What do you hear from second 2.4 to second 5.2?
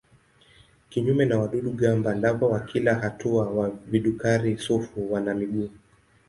wa kila hatua wa vidukari-sufu